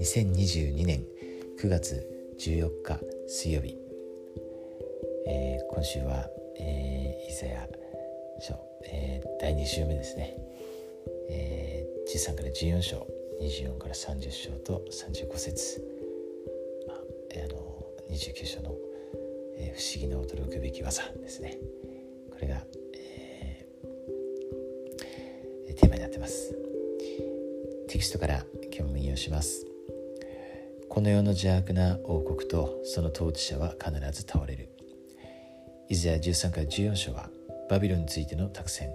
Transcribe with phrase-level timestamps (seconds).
[0.00, 1.04] 2022年
[1.60, 2.06] 9月
[2.38, 3.76] 14日水曜日、
[5.26, 6.28] えー、今週は、
[6.60, 7.68] えー、イザヤ
[8.40, 8.54] 書、
[8.84, 10.36] えー、第2週目ですね、
[11.28, 13.06] えー、13から14章。
[13.40, 15.82] 24から30章と35節、
[16.86, 16.98] まあ
[17.34, 18.76] えー、あの29章の、
[19.56, 21.58] えー、不思議な驚くべき技ですね。
[22.30, 22.64] これが、
[26.12, 26.54] てます。
[27.88, 29.66] テキストから今日も引用します。
[30.88, 34.68] この世の邪悪な王国とその統治者は必ず倒れる。
[35.88, 37.30] イザヤ13から14章は
[37.70, 38.90] バビロンについての託戦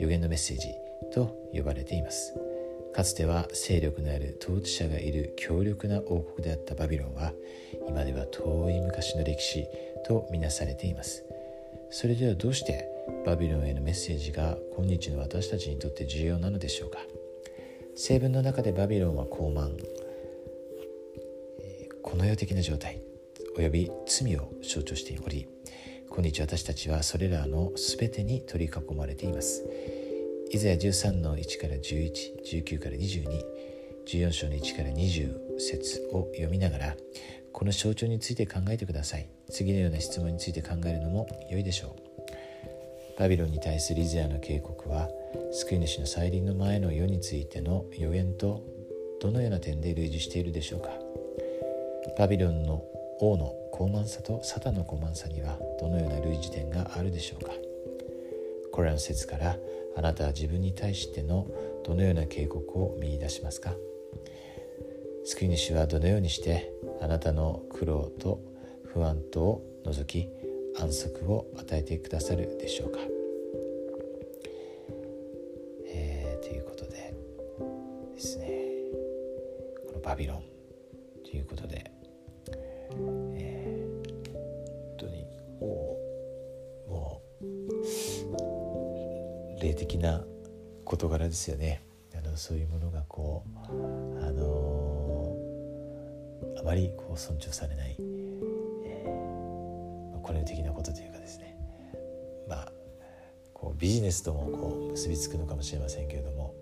[0.00, 0.68] 予言のメッセージ
[1.12, 2.34] と呼ばれています。
[2.92, 7.32] かつては勢力のある統治者がいる強力な王国であったバビロンは
[7.88, 9.68] 今では遠い昔の歴史
[10.04, 11.24] とみなされています。
[11.90, 12.89] それではどうして
[13.24, 16.98] バビロンへのメッセージが今日の私たちにとって重要なのでしょうか？
[17.94, 19.76] 成文の中でバビロンは傲慢。
[22.02, 23.00] この世的な状態
[23.56, 25.46] および罪を象徴しており
[26.08, 29.64] 今日私たちはそれらの全てに取り囲まれています。
[30.50, 36.96] イザヤ13の1から1119から2214章の1から20節を読みながら
[37.52, 39.28] この象徴について考えてください。
[39.50, 42.09] 次のような質問について考えるのも良いでしょう。
[43.20, 45.10] バビロンに対するイザヤの警告は
[45.52, 48.64] 救い主の再臨の前の世についての予言と
[49.20, 50.88] どのような点で類似しているでしょうか？
[52.18, 52.82] バビロンの
[53.20, 57.52] 王の高慢さとサタンの高慢さにはどのような類似点があるでしょうか？
[58.72, 59.58] これらの説から
[59.98, 61.46] あなたは自分に対しての
[61.84, 63.74] どのような警告を見いだしますか？
[65.26, 66.72] 救い主はどのようにして
[67.02, 68.40] あなたの苦労と
[68.86, 70.26] 不安とを除き
[70.78, 73.00] 安息を与えてくださるでしょうか、
[76.50, 77.14] ということで
[78.12, 78.48] ですね
[79.86, 80.42] このバビロン
[81.24, 81.88] ということで、
[82.50, 84.36] えー、本
[84.98, 85.24] 当に
[85.60, 85.96] も
[86.88, 87.22] うも
[89.56, 90.24] う霊的な
[90.84, 91.84] 事柄ですよね。
[92.16, 93.58] あのそういうものがこう
[94.26, 95.36] あの
[96.58, 97.96] あまりこう尊重されない、
[103.80, 106.54] ビジネスともこう結びつくのかもしれませんけれども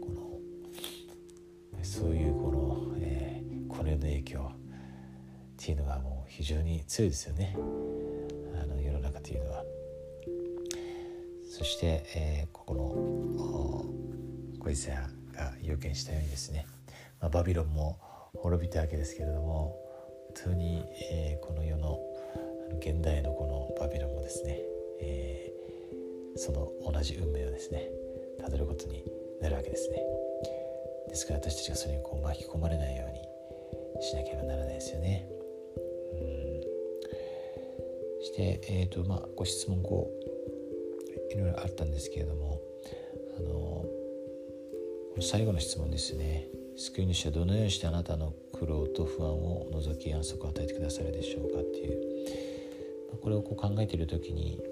[0.00, 4.56] このそういうこの、えー、この世の影響っ
[5.56, 7.56] ていうのがもう非常に強いですよね
[8.60, 9.64] あの世の中というのは。
[11.50, 14.96] そして、えー、ここの小泉
[15.32, 16.66] が予見したようにですね、
[17.20, 17.98] まあ、バビロンも
[18.34, 19.76] 滅びたわけですけれども
[20.36, 21.98] 本当に、えー、この世の
[22.80, 24.60] 現代のこのバビロンもですね、
[26.38, 27.90] その同じ運命をですね
[28.38, 29.04] たどることに
[29.40, 29.98] なるわけですね。
[31.08, 35.28] ですから私たちがそれにこう巻き込まれないようにしなければならないですよね。
[36.12, 36.60] うん。
[38.22, 40.10] して、えーとまあ、ご質問こ
[41.30, 42.60] ういろいろあったんですけれども
[43.36, 43.84] あの
[45.20, 46.46] 最後の質問ですね。
[46.76, 52.08] 救い主はどのようにしてあなたの苦労と不安を除き安息を与えてくださるでしょうかっていう。
[53.20, 54.62] これをこう考えている時に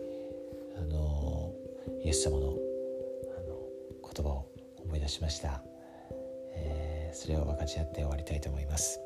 [0.77, 1.53] あの
[2.03, 3.59] イエス様のあの
[4.03, 4.49] 言葉を
[4.85, 5.63] 思い出しました、
[6.55, 9.01] えー、それを分かち合って終わりたいと思います、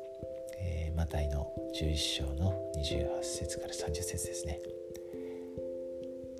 [0.59, 4.59] えー、マタイの11章の28節から30節ですね。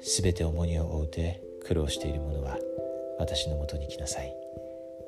[0.02, 2.58] すべて重荷を負うて苦労している者は
[3.20, 4.36] 私のもとに来なさい。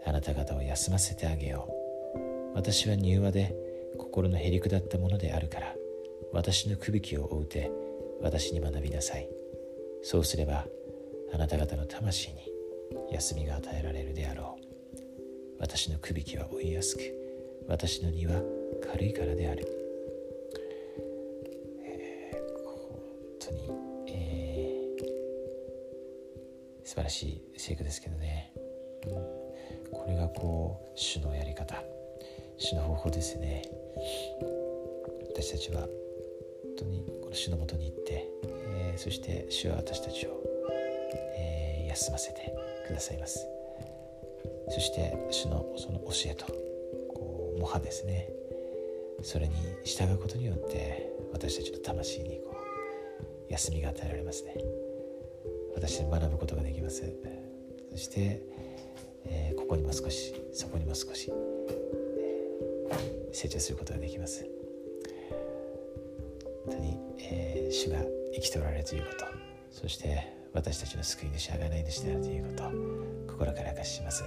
[0.05, 1.67] あなた方を休ませてあげよ
[2.15, 2.55] う。
[2.55, 3.55] 私は柔和で
[3.97, 5.75] 心のへりくだったものであるから
[6.31, 7.71] 私のくびきを負うて
[8.21, 9.27] 私に学びなさい。
[10.03, 10.65] そうすれば
[11.33, 12.51] あなた方の魂に
[13.11, 14.63] 休みが与えられるであろう。
[15.59, 17.01] 私のくびきは追いやすく
[17.67, 18.41] 私の荷は
[18.91, 19.67] 軽いからである。
[21.83, 22.31] え、
[22.66, 22.99] 本
[23.39, 23.69] 当に！
[24.07, 24.81] え
[26.83, 28.51] 素晴らしい聖句ですけどね、
[29.07, 29.13] うん、
[29.91, 31.81] これがこう主のやり方。
[32.57, 33.63] 主の方法ですね。
[35.29, 35.89] 私たちは本
[36.77, 40.44] 当にこの主のもとに行って、えー、そして主は私たちを、
[41.35, 42.53] え、休ませて
[42.88, 43.47] くださいます。
[44.69, 46.45] そして主のその教えと
[47.13, 48.30] こう模範ですね。
[49.21, 52.56] それに従うことによって私たちの魂にこ
[53.50, 54.56] う休みが与えられますね。
[55.75, 57.03] 私で学ぶことができます。
[57.91, 58.41] そして、
[59.25, 64.45] えー、ここにも少しそこにも少し、えー、成長することができます。
[66.65, 68.00] 本当に、えー、主が
[68.33, 69.25] 生きておられるということ。
[69.71, 72.71] そして私たちの救い主贖い主であるということを
[73.27, 74.23] 心から明かします。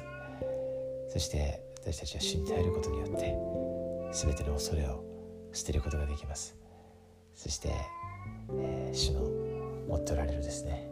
[1.08, 3.34] そして私たちは主に頼ることによって
[4.12, 5.04] 全ての恐れを
[5.52, 6.56] 捨てることができます。
[7.34, 7.70] そして、
[8.50, 9.20] えー、主の
[9.88, 10.88] 持っておられるですね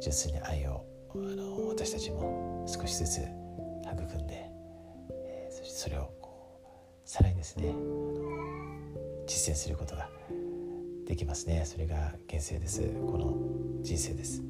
[0.00, 3.18] 純粋な愛をあの私たちも少しずつ
[3.84, 4.50] 育んで、
[5.10, 6.60] えー、そしてそれをこ
[7.04, 7.74] うさらにですね
[9.26, 10.08] 実践することが
[11.12, 11.64] できますね。
[11.66, 12.80] それが現世です。
[12.80, 13.36] この
[13.82, 14.42] 人生です。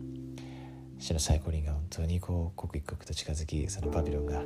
[0.97, 4.45] 主の最高輪が本当にこう刻一刻と近づきそのバビロンが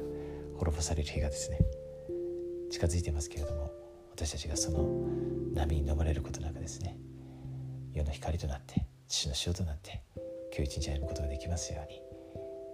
[0.56, 1.60] 滅ぼされる日がですね
[2.70, 3.70] 近づいてますけれども
[4.12, 4.88] 私たちがその
[5.52, 6.96] 波に飲まれることなくですね
[7.92, 10.02] 世の光となって父の塩となって
[10.56, 12.00] 今日一日歩むことができますように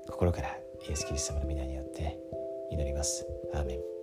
[0.08, 0.50] 心から
[0.88, 2.16] イエス・キリスト様の皆によって
[2.70, 3.26] 祈ります。
[3.52, 4.01] アーメン。